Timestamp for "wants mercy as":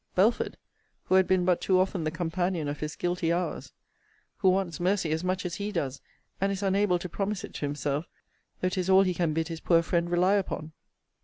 4.49-5.23